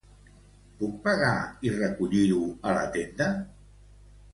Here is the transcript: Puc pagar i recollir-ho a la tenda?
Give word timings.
Puc 0.79 0.95
pagar 1.03 1.35
i 1.69 1.75
recollir-ho 1.77 2.43
a 2.73 2.77
la 2.83 2.91
tenda? 3.01 3.33